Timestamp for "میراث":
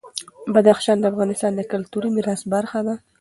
2.15-2.41